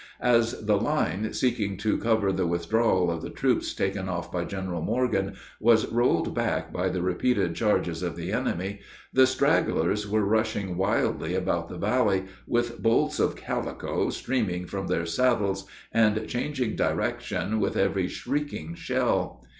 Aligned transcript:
As 0.23 0.65
the 0.65 0.77
line, 0.81 1.31
seeking 1.31 1.77
to 1.77 1.95
cover 1.99 2.31
the 2.31 2.47
withdrawal 2.47 3.11
of 3.11 3.21
the 3.21 3.29
troops 3.29 3.71
taken 3.71 4.09
off 4.09 4.31
by 4.31 4.45
General 4.45 4.81
Morgan, 4.81 5.35
was 5.59 5.85
rolled 5.91 6.33
back 6.33 6.73
by 6.73 6.89
the 6.89 7.03
repeated 7.03 7.53
charges 7.53 8.01
of 8.01 8.15
the 8.15 8.31
enemy, 8.31 8.79
the 9.13 9.27
stragglers 9.27 10.07
were 10.07 10.25
rushing 10.25 10.75
wildly 10.75 11.35
about 11.35 11.69
the 11.69 11.77
valley, 11.77 12.23
with 12.47 12.81
bolts 12.81 13.19
of 13.19 13.35
calico 13.35 14.09
streaming 14.09 14.65
from 14.65 14.87
their 14.87 15.05
saddles, 15.05 15.67
and 15.91 16.27
changing 16.27 16.75
direction 16.75 17.59
with 17.59 17.77
every 17.77 18.07
shrieking 18.07 18.73
shell. 18.73 19.43